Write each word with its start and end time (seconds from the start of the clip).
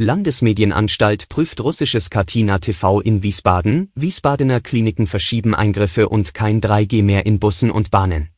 Landesmedienanstalt 0.00 1.28
prüft 1.28 1.60
russisches 1.60 2.08
Katina 2.08 2.60
TV 2.60 3.00
in 3.00 3.24
Wiesbaden, 3.24 3.90
Wiesbadener 3.96 4.60
Kliniken 4.60 5.08
verschieben 5.08 5.56
Eingriffe 5.56 6.08
und 6.08 6.34
kein 6.34 6.60
3G 6.60 7.02
mehr 7.02 7.26
in 7.26 7.40
Bussen 7.40 7.72
und 7.72 7.90
Bahnen. 7.90 8.28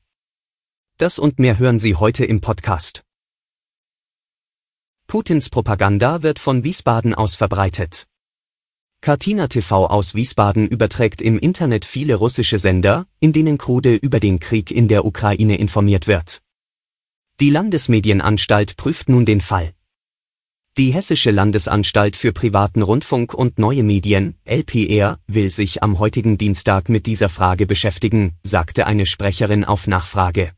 Das 0.97 1.19
und 1.19 1.39
mehr 1.39 1.59
hören 1.59 1.79
Sie 1.79 1.97
heute 1.97 2.25
im 2.25 2.41
Podcast. 2.41 3.03
Putins 5.07 5.51
Propaganda 5.51 6.23
wird 6.23 6.39
von 6.39 6.65
Wiesbaden 6.65 7.15
aus 7.15 7.37
verbreitet. 7.37 8.07
Katina 9.03 9.47
TV 9.47 9.87
aus 9.87 10.15
Wiesbaden 10.15 10.67
überträgt 10.67 11.21
im 11.21 11.39
Internet 11.39 11.85
viele 11.85 12.15
russische 12.15 12.59
Sender, 12.59 13.07
in 13.19 13.35
denen 13.35 13.59
krude 13.59 13.97
über 13.97 14.19
den 14.19 14.41
Krieg 14.41 14.71
in 14.71 14.89
der 14.89 15.05
Ukraine 15.05 15.59
informiert 15.59 16.07
wird. 16.07 16.41
Die 17.39 17.51
Landesmedienanstalt 17.51 18.79
prüft 18.79 19.11
nun 19.11 19.27
den 19.27 19.43
Fall. 19.43 19.75
Die 20.81 20.95
Hessische 20.95 21.31
Landesanstalt 21.31 22.17
für 22.17 22.33
privaten 22.33 22.81
Rundfunk 22.81 23.35
und 23.35 23.59
neue 23.59 23.83
Medien, 23.83 24.39
LPR, 24.47 25.19
will 25.27 25.51
sich 25.51 25.83
am 25.83 25.99
heutigen 25.99 26.39
Dienstag 26.39 26.89
mit 26.89 27.05
dieser 27.05 27.29
Frage 27.29 27.67
beschäftigen, 27.67 28.39
sagte 28.43 28.87
eine 28.87 29.05
Sprecherin 29.05 29.67
auf 29.67 29.87
Nachfrage. 29.87 30.53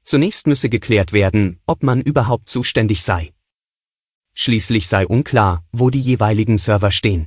Zunächst 0.00 0.46
müsse 0.46 0.68
geklärt 0.68 1.12
werden, 1.12 1.58
ob 1.66 1.82
man 1.82 2.02
überhaupt 2.02 2.48
zuständig 2.48 3.02
sei. 3.02 3.32
Schließlich 4.32 4.86
sei 4.86 5.08
unklar, 5.08 5.64
wo 5.72 5.90
die 5.90 6.00
jeweiligen 6.00 6.56
Server 6.56 6.92
stehen. 6.92 7.26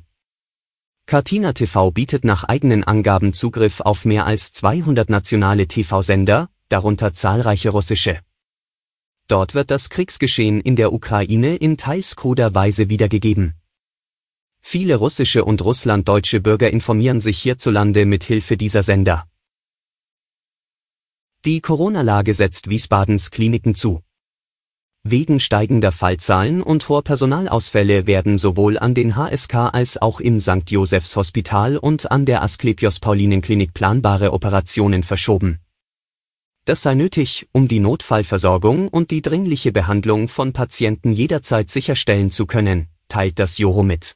Cartina 1.05 1.51
TV 1.51 1.91
bietet 1.91 2.23
nach 2.23 2.45
eigenen 2.45 2.85
Angaben 2.85 3.33
Zugriff 3.33 3.81
auf 3.81 4.05
mehr 4.05 4.25
als 4.25 4.53
200 4.53 5.09
nationale 5.09 5.67
TV-Sender, 5.67 6.49
darunter 6.69 7.13
zahlreiche 7.13 7.71
russische. 7.71 8.21
Dort 9.29 9.53
wird 9.53 9.69
das 9.69 9.91
Kriegsgeschehen 9.91 10.59
in 10.59 10.75
der 10.75 10.91
Ukraine 10.91 11.55
in 11.55 11.77
teils 11.77 12.15
kruder 12.15 12.55
Weise 12.55 12.89
wiedergegeben. 12.89 13.53
Viele 14.59 14.95
russische 14.95 15.45
und 15.45 15.63
russlanddeutsche 15.63 16.39
Bürger 16.41 16.71
informieren 16.71 17.21
sich 17.21 17.37
hierzulande 17.37 18.07
mit 18.07 18.23
Hilfe 18.23 18.57
dieser 18.57 18.81
Sender. 18.81 19.27
Die 21.45 21.61
Corona-Lage 21.61 22.33
setzt 22.33 22.71
Wiesbadens 22.71 23.29
Kliniken 23.29 23.75
zu. 23.75 24.01
Wegen 25.03 25.39
steigender 25.39 25.91
Fallzahlen 25.91 26.63
und 26.63 26.89
hoher 26.89 27.03
Personalausfälle 27.03 28.07
werden 28.07 28.39
sowohl 28.39 28.79
an 28.79 28.95
den 28.95 29.15
HSK 29.15 29.55
als 29.73 30.01
auch 30.01 30.19
im 30.19 30.39
St. 30.39 30.69
Josephs 30.71 31.15
Hospital 31.15 31.77
und 31.77 32.11
an 32.11 32.25
der 32.25 32.41
Asklepios 32.41 32.99
Paulinenklinik 32.99 33.75
planbare 33.75 34.33
Operationen 34.33 35.03
verschoben. 35.03 35.59
Das 36.69 36.83
sei 36.83 36.93
nötig, 36.93 37.47
um 37.51 37.67
die 37.67 37.79
Notfallversorgung 37.79 38.89
und 38.89 39.09
die 39.09 39.23
dringliche 39.23 39.71
Behandlung 39.71 40.27
von 40.27 40.53
Patienten 40.53 41.11
jederzeit 41.11 41.67
sicherstellen 41.71 42.29
zu 42.29 42.45
können, 42.45 42.89
teilt 43.07 43.39
das 43.39 43.57
Joho 43.57 43.81
mit. 43.81 44.15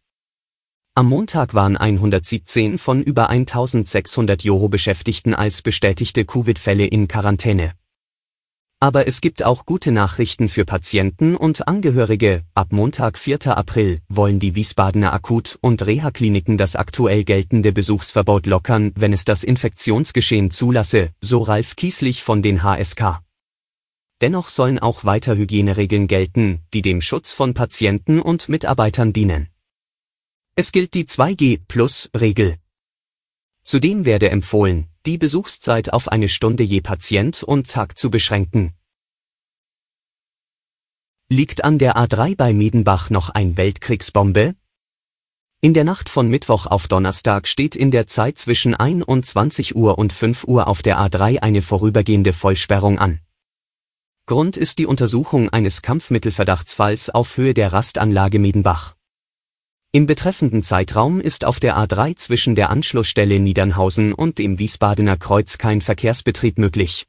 Am 0.93 1.09
Montag 1.09 1.55
waren 1.55 1.77
117 1.77 2.77
von 2.77 3.01
über 3.01 3.31
1600 3.31 4.43
Joho-Beschäftigten 4.43 5.33
als 5.33 5.63
bestätigte 5.63 6.25
Covid-Fälle 6.25 6.85
in 6.85 7.07
Quarantäne. 7.07 7.73
Aber 8.83 9.07
es 9.07 9.21
gibt 9.21 9.43
auch 9.43 9.65
gute 9.65 9.93
Nachrichten 9.93 10.49
für 10.49 10.65
Patienten 10.65 11.37
und 11.37 11.69
Angehörige. 11.69 12.43
Ab 12.53 12.73
Montag 12.73 13.17
4. 13.17 13.55
April 13.55 14.01
wollen 14.09 14.41
die 14.41 14.55
Wiesbadener 14.55 15.13
Akut- 15.13 15.57
und 15.61 15.85
Reha-Kliniken 15.85 16.57
das 16.57 16.75
aktuell 16.75 17.23
geltende 17.23 17.71
Besuchsverbot 17.71 18.45
lockern, 18.45 18.91
wenn 18.97 19.13
es 19.13 19.23
das 19.23 19.45
Infektionsgeschehen 19.45 20.51
zulasse, 20.51 21.11
so 21.21 21.43
Ralf 21.43 21.77
Kieslich 21.77 22.23
von 22.23 22.41
den 22.41 22.61
HSK. 22.61 23.21
Dennoch 24.19 24.49
sollen 24.49 24.79
auch 24.79 25.05
weiter 25.05 25.37
Hygieneregeln 25.37 26.07
gelten, 26.07 26.59
die 26.73 26.81
dem 26.81 26.99
Schutz 26.99 27.31
von 27.31 27.53
Patienten 27.53 28.19
und 28.19 28.49
Mitarbeitern 28.49 29.13
dienen. 29.13 29.47
Es 30.57 30.73
gilt 30.73 30.93
die 30.93 31.05
2G-Plus-Regel. 31.05 32.57
Zudem 33.63 34.03
werde 34.03 34.29
empfohlen, 34.29 34.89
die 35.05 35.17
Besuchszeit 35.17 35.91
auf 35.91 36.07
eine 36.07 36.29
Stunde 36.29 36.63
je 36.63 36.79
Patient 36.79 37.43
und 37.43 37.69
Tag 37.69 37.97
zu 37.97 38.09
beschränken. 38.09 38.73
Liegt 41.27 41.65
an 41.65 41.77
der 41.77 41.97
A3 41.97 42.37
bei 42.37 42.53
Miedenbach 42.53 43.09
noch 43.09 43.29
ein 43.29 43.57
Weltkriegsbombe? 43.57 44.55
In 45.59 45.73
der 45.73 45.83
Nacht 45.83 46.07
von 46.07 46.29
Mittwoch 46.29 46.67
auf 46.67 46.87
Donnerstag 46.87 47.47
steht 47.47 47.75
in 47.75 47.91
der 47.91 48.07
Zeit 48.07 48.37
zwischen 48.37 48.75
21 48.75 49.75
Uhr 49.75 49.97
und 49.97 50.13
5 50.13 50.45
Uhr 50.45 50.67
auf 50.67 50.81
der 50.81 50.97
A3 50.97 51.39
eine 51.39 51.61
vorübergehende 51.61 52.31
Vollsperrung 52.31 52.97
an. 52.97 53.19
Grund 54.25 54.55
ist 54.55 54.79
die 54.79 54.85
Untersuchung 54.85 55.49
eines 55.49 55.81
Kampfmittelverdachtsfalls 55.81 57.09
auf 57.09 57.35
Höhe 57.35 57.53
der 57.53 57.73
Rastanlage 57.73 58.39
Miedenbach. 58.39 58.95
Im 59.95 60.07
betreffenden 60.07 60.63
Zeitraum 60.63 61.21
ist 61.21 61.45
auf 61.45 61.59
der 61.59 61.77
A3 61.77 62.15
zwischen 62.15 62.55
der 62.55 62.71
Anschlussstelle 62.71 63.39
Niedernhausen 63.39 64.11
und 64.11 64.39
dem 64.39 64.57
Wiesbadener 64.57 65.17
Kreuz 65.17 65.59
kein 65.59 65.81
Verkehrsbetrieb 65.81 66.57
möglich. 66.57 67.05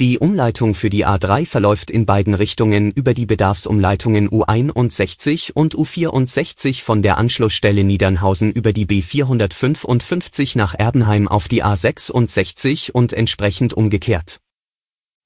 Die 0.00 0.18
Umleitung 0.18 0.74
für 0.74 0.90
die 0.90 1.06
A3 1.06 1.46
verläuft 1.46 1.92
in 1.92 2.04
beiden 2.04 2.34
Richtungen 2.34 2.90
über 2.90 3.14
die 3.14 3.24
Bedarfsumleitungen 3.24 4.28
U61 4.28 5.52
und 5.52 5.76
U64 5.76 6.82
von 6.82 7.02
der 7.02 7.18
Anschlussstelle 7.18 7.84
Niedernhausen 7.84 8.50
über 8.50 8.72
die 8.72 8.86
B455 8.86 10.58
nach 10.58 10.74
Erbenheim 10.76 11.28
auf 11.28 11.46
die 11.46 11.62
A66 11.62 12.90
und 12.90 13.12
entsprechend 13.12 13.74
umgekehrt. 13.74 14.40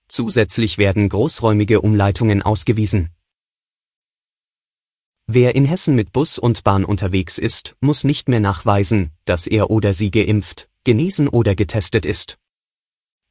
Zusätzlich 0.08 0.76
werden 0.76 1.08
großräumige 1.08 1.80
Umleitungen 1.80 2.42
ausgewiesen. 2.42 3.08
Wer 5.32 5.54
in 5.54 5.64
Hessen 5.64 5.94
mit 5.94 6.10
Bus 6.10 6.40
und 6.40 6.64
Bahn 6.64 6.84
unterwegs 6.84 7.38
ist, 7.38 7.76
muss 7.80 8.02
nicht 8.02 8.28
mehr 8.28 8.40
nachweisen, 8.40 9.12
dass 9.26 9.46
er 9.46 9.70
oder 9.70 9.94
sie 9.94 10.10
geimpft, 10.10 10.68
genesen 10.82 11.28
oder 11.28 11.54
getestet 11.54 12.04
ist. 12.04 12.36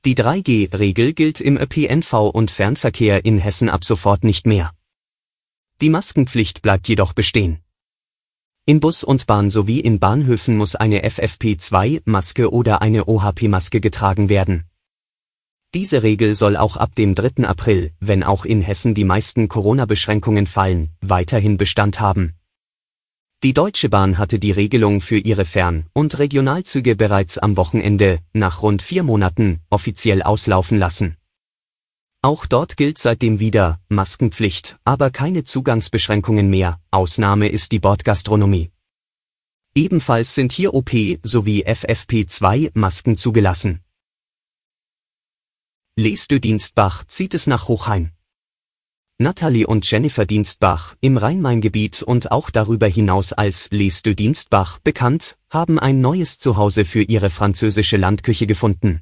Die 0.06 0.16
3G-Regel 0.16 1.12
gilt 1.12 1.42
im 1.42 1.58
ÖPNV 1.58 2.14
und 2.14 2.52
Fernverkehr 2.52 3.26
in 3.26 3.38
Hessen 3.38 3.68
ab 3.68 3.84
sofort 3.84 4.24
nicht 4.24 4.48
mehr. 4.48 4.72
Die 5.82 5.90
Maskenpflicht 5.90 6.62
bleibt 6.62 6.88
jedoch 6.88 7.12
bestehen. 7.12 7.60
In 8.66 8.80
Bus 8.80 9.04
und 9.04 9.28
Bahn 9.28 9.50
sowie 9.50 9.82
in 9.82 10.00
Bahnhöfen 10.00 10.56
muss 10.56 10.78
eine 10.78 11.04
FFP2-Maske 11.04 12.50
oder 12.50 12.82
eine 12.82 13.10
OHP-Maske 13.10 13.82
getragen 13.82 14.30
werden. 14.30 14.69
Diese 15.76 16.02
Regel 16.02 16.34
soll 16.34 16.58
auch 16.58 16.78
ab 16.78 16.96
dem 16.96 17.14
3. 17.14 17.48
April, 17.48 17.92
wenn 18.00 18.24
auch 18.24 18.44
in 18.44 18.62
Hessen 18.62 18.96
die 18.96 19.04
meisten 19.04 19.48
Corona-Beschränkungen 19.48 20.48
fallen, 20.48 20.90
weiterhin 21.00 21.58
Bestand 21.58 22.00
haben. 22.00 22.34
Die 23.44 23.54
Deutsche 23.54 23.88
Bahn 23.88 24.18
hatte 24.18 24.40
die 24.40 24.50
Regelung 24.52 25.00
für 25.00 25.20
ihre 25.20 25.46
Fern- 25.46 25.86
und 25.94 26.18
Regionalzüge 26.18 26.96
bereits 26.96 27.38
am 27.38 27.56
Wochenende, 27.56 28.20
nach 28.34 28.64
rund 28.64 28.82
vier 28.82 29.04
Monaten, 29.04 29.60
offiziell 29.70 30.24
auslaufen 30.24 30.80
lassen. 30.80 31.18
Auch 32.24 32.48
dort 32.48 32.76
gilt 32.76 32.98
seitdem 32.98 33.40
wieder 33.40 33.80
Maskenpflicht, 33.90 34.80
aber 34.86 35.12
keine 35.12 35.44
Zugangsbeschränkungen 35.44 36.50
mehr, 36.50 36.80
Ausnahme 36.90 37.48
ist 37.48 37.72
die 37.72 37.80
Bordgastronomie. 37.80 38.72
Ebenfalls 39.76 40.34
sind 40.34 40.52
hier 40.52 40.74
OP 40.74 40.90
sowie 41.22 41.64
FFP2 41.64 42.72
Masken 42.74 43.18
zugelassen. 43.18 43.82
Lesdö 46.00 46.40
Dienstbach 46.40 47.04
zieht 47.10 47.34
es 47.34 47.46
nach 47.46 47.68
Hochheim. 47.68 48.12
Natalie 49.18 49.68
und 49.68 49.92
Jennifer 49.92 50.26
Dienstbach, 50.26 50.96
im 51.02 51.18
Rhein-Main-Gebiet 51.18 52.04
und 52.04 52.32
auch 52.32 52.52
darüber 52.52 52.88
hinaus 52.88 53.34
als 53.34 53.68
Lesdö 53.72 54.16
Dienstbach 54.16 54.80
bekannt, 54.80 55.38
haben 55.50 55.78
ein 55.78 56.00
neues 56.00 56.40
Zuhause 56.40 56.86
für 56.86 57.02
ihre 57.02 57.30
französische 57.30 57.98
Landküche 57.98 58.48
gefunden. 58.48 59.02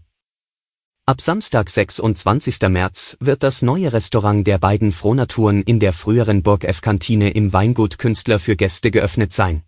Ab 1.06 1.22
Samstag 1.22 1.70
26. 1.70 2.62
März 2.68 3.16
wird 3.20 3.44
das 3.44 3.62
neue 3.62 3.94
Restaurant 3.94 4.48
der 4.48 4.58
beiden 4.58 4.92
Frohnaturen 4.92 5.62
in 5.62 5.80
der 5.80 5.94
früheren 5.94 6.42
Burg 6.42 6.64
F-Kantine 6.64 7.30
im 7.30 7.54
Weingut 7.54 8.00
Künstler 8.00 8.40
für 8.40 8.56
Gäste 8.56 8.90
geöffnet 8.90 9.34
sein. 9.34 9.67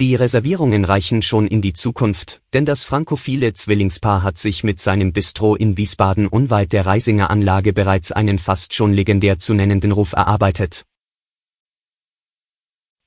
Die 0.00 0.16
Reservierungen 0.16 0.84
reichen 0.84 1.22
schon 1.22 1.46
in 1.46 1.62
die 1.62 1.72
Zukunft, 1.72 2.42
denn 2.52 2.64
das 2.64 2.84
frankophile 2.84 3.54
Zwillingspaar 3.54 4.24
hat 4.24 4.38
sich 4.38 4.64
mit 4.64 4.80
seinem 4.80 5.12
Bistro 5.12 5.54
in 5.54 5.76
Wiesbaden 5.76 6.26
unweit 6.26 6.72
der 6.72 6.84
Reisinger 6.84 7.30
Anlage 7.30 7.72
bereits 7.72 8.10
einen 8.10 8.40
fast 8.40 8.74
schon 8.74 8.92
legendär 8.92 9.38
zu 9.38 9.54
nennenden 9.54 9.92
Ruf 9.92 10.12
erarbeitet 10.12 10.84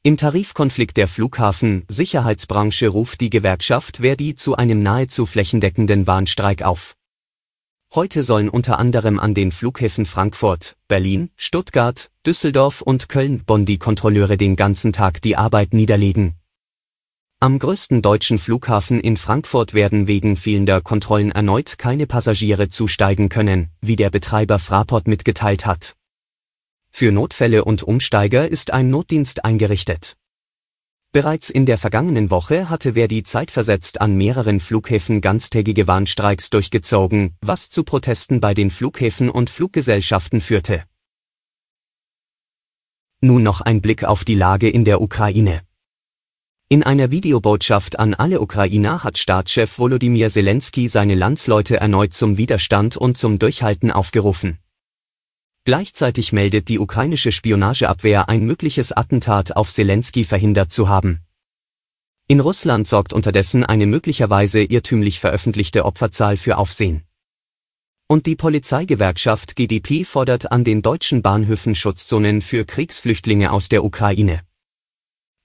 Im 0.01 0.15
Tarifkonflikt 0.15 0.95
der 0.95 1.09
Flughafen-Sicherheitsbranche 1.09 2.87
ruft 2.87 3.19
die 3.19 3.31
Gewerkschaft 3.31 3.97
Verdi 3.97 4.35
zu 4.35 4.55
einem 4.55 4.81
nahezu 4.81 5.25
flächendeckenden 5.25 6.07
Warnstreik 6.07 6.61
auf. 6.61 6.95
Heute 7.93 8.23
sollen 8.23 8.47
unter 8.47 8.79
anderem 8.79 9.19
an 9.19 9.33
den 9.33 9.51
Flughäfen 9.51 10.05
Frankfurt, 10.05 10.77
Berlin, 10.87 11.31
Stuttgart, 11.35 12.09
Düsseldorf 12.25 12.81
und 12.81 13.09
Köln-Bonn 13.09 13.65
die 13.65 13.77
Kontrolleure 13.77 14.37
den 14.37 14.55
ganzen 14.55 14.93
Tag 14.93 15.21
die 15.21 15.35
Arbeit 15.35 15.73
niederlegen. 15.73 16.37
Am 17.39 17.59
größten 17.59 18.01
deutschen 18.01 18.39
Flughafen 18.39 18.99
in 18.99 19.15
Frankfurt 19.15 19.75
werden 19.75 20.07
wegen 20.07 20.37
fehlender 20.37 20.81
Kontrollen 20.81 21.31
erneut 21.31 21.77
keine 21.77 22.07
Passagiere 22.07 22.69
zusteigen 22.69 23.29
können, 23.29 23.69
wie 23.79 23.95
der 23.95 24.09
Betreiber 24.09 24.57
Fraport 24.57 25.07
mitgeteilt 25.07 25.67
hat. 25.67 25.95
Für 26.89 27.11
Notfälle 27.11 27.63
und 27.63 27.83
Umsteiger 27.83 28.49
ist 28.49 28.73
ein 28.73 28.89
Notdienst 28.89 29.45
eingerichtet. 29.45 30.17
Bereits 31.11 31.51
in 31.51 31.67
der 31.67 31.77
vergangenen 31.77 32.31
Woche 32.31 32.71
hatte 32.71 32.93
Verdi 32.93 33.21
zeitversetzt 33.21 34.01
an 34.01 34.15
mehreren 34.17 34.59
Flughäfen 34.59 35.21
ganztägige 35.21 35.85
Warnstreiks 35.85 36.49
durchgezogen, 36.49 37.35
was 37.41 37.69
zu 37.69 37.83
Protesten 37.83 38.41
bei 38.41 38.55
den 38.55 38.71
Flughäfen 38.71 39.29
und 39.29 39.51
Fluggesellschaften 39.51 40.41
führte. 40.41 40.85
Nun 43.21 43.43
noch 43.43 43.61
ein 43.61 43.79
Blick 43.83 44.05
auf 44.05 44.25
die 44.25 44.33
Lage 44.33 44.71
in 44.71 44.85
der 44.85 45.01
Ukraine. 45.01 45.66
In 46.69 46.83
einer 46.83 47.11
Videobotschaft 47.11 47.97
an 47.97 48.13
alle 48.13 48.41
Ukrainer 48.41 49.01
hat 49.01 49.17
Staatschef 49.17 49.79
Volodymyr 49.79 50.29
Zelensky 50.29 50.89
seine 50.89 51.15
Landsleute 51.15 51.77
erneut 51.77 52.13
zum 52.13 52.37
Widerstand 52.37 52.97
und 52.97 53.17
zum 53.17 53.39
Durchhalten 53.39 53.89
aufgerufen. 53.89 54.57
Gleichzeitig 55.63 56.33
meldet 56.33 56.67
die 56.67 56.79
ukrainische 56.79 57.31
Spionageabwehr 57.31 58.27
ein 58.27 58.45
mögliches 58.45 58.91
Attentat 58.91 59.55
auf 59.55 59.71
Zelensky 59.71 60.25
verhindert 60.25 60.73
zu 60.73 60.89
haben. 60.89 61.21
In 62.27 62.41
Russland 62.41 62.85
sorgt 62.85 63.13
unterdessen 63.13 63.63
eine 63.63 63.85
möglicherweise 63.85 64.61
irrtümlich 64.61 65.21
veröffentlichte 65.21 65.85
Opferzahl 65.85 66.35
für 66.35 66.57
Aufsehen. 66.57 67.03
Und 68.07 68.25
die 68.25 68.35
Polizeigewerkschaft 68.35 69.55
GDP 69.55 70.03
fordert 70.03 70.51
an 70.51 70.65
den 70.65 70.81
deutschen 70.81 71.21
Bahnhöfen 71.21 71.75
Schutzzonen 71.75 72.41
für 72.41 72.65
Kriegsflüchtlinge 72.65 73.53
aus 73.53 73.69
der 73.69 73.85
Ukraine. 73.85 74.46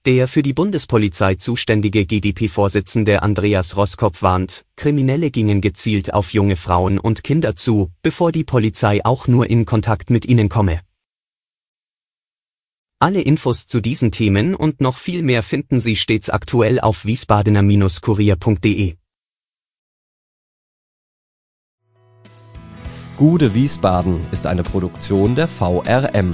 Der 0.05 0.27
für 0.27 0.43
die 0.43 0.51
Bundespolizei 0.51 1.35
zuständige 1.35 2.05
GdP-Vorsitzende 2.05 3.23
Andreas 3.23 3.77
Roskopf 3.77 4.21
warnt, 4.21 4.65
Kriminelle 4.75 5.31
gingen 5.31 5.61
gezielt 5.61 6.13
auf 6.13 6.33
junge 6.33 6.57
Frauen 6.57 6.99
und 6.99 7.23
Kinder 7.23 7.55
zu, 7.55 7.89
bevor 8.01 8.33
die 8.33 8.43
Polizei 8.43 8.99
auch 9.05 9.29
nur 9.29 9.49
in 9.49 9.65
Kontakt 9.65 10.09
mit 10.09 10.25
ihnen 10.25 10.49
komme. 10.49 10.81
Alle 12.99 13.21
Infos 13.21 13.65
zu 13.65 13.79
diesen 13.79 14.11
Themen 14.11 14.55
und 14.55 14.81
noch 14.81 14.97
viel 14.97 15.23
mehr 15.23 15.41
finden 15.41 15.79
Sie 15.79 15.95
stets 15.95 16.29
aktuell 16.29 16.81
auf 16.81 17.05
wiesbadener-kurier.de. 17.05 18.95
Gude 23.15 23.53
Wiesbaden 23.53 24.19
ist 24.31 24.47
eine 24.47 24.63
Produktion 24.63 25.35
der 25.35 25.47
VRM 25.47 26.33